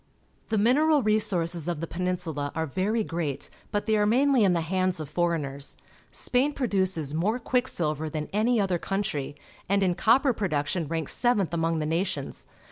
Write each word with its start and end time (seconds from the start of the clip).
The 0.49 0.57
mineral 0.57 1.03
resources 1.03 1.67
of 1.67 1.79
the 1.79 1.85
Peninsula 1.85 2.51
are 2.55 2.65
very 2.65 3.03
great, 3.03 3.51
but 3.69 3.85
they 3.85 3.95
are 3.97 4.07
mainly 4.07 4.43
in 4.43 4.51
the 4.51 4.61
hands 4.61 4.99
of 4.99 5.07
foreigners. 5.11 5.77
Spain 6.09 6.53
produces 6.53 7.13
more 7.13 7.37
quick 7.37 7.67
silver 7.67 8.09
than 8.09 8.27
any 8.33 8.59
other 8.59 8.79
country, 8.79 9.35
and 9.69 9.83
in 9.83 9.93
copper 9.93 10.33
production 10.33 10.87
ranks 10.87 11.15
seventh 11.15 11.53
among 11.53 11.77
the 11.77 11.85
nations. 11.85 12.47